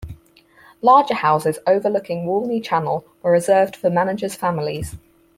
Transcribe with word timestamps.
Larger 0.81 1.13
houses 1.13 1.59
overlooking 1.67 2.25
Walney 2.25 2.59
Channel 2.59 3.05
were 3.21 3.29
reserved 3.33 3.75
for 3.75 3.91
managers' 3.91 4.33
families. 4.33 4.95